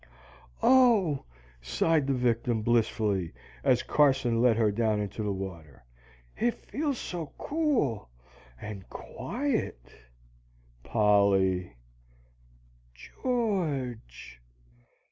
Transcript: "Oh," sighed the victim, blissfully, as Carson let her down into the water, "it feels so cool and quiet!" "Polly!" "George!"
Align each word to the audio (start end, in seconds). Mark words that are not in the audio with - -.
"Oh," 0.63 1.25
sighed 1.61 2.07
the 2.07 2.13
victim, 2.15 2.63
blissfully, 2.63 3.33
as 3.63 3.83
Carson 3.83 4.41
let 4.41 4.57
her 4.57 4.71
down 4.71 4.99
into 4.99 5.21
the 5.21 5.31
water, 5.31 5.83
"it 6.35 6.55
feels 6.55 6.97
so 6.97 7.33
cool 7.37 8.09
and 8.59 8.89
quiet!" 8.89 9.93
"Polly!" 10.83 11.75
"George!" 12.95 14.41